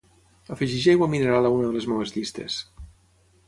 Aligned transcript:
Afegeix 0.55 0.87
aigua 0.93 1.09
mineral 1.11 1.49
a 1.49 1.53
una 1.59 1.69
de 1.69 1.77
les 1.77 1.89
meves 1.95 2.17
llistes. 2.19 2.61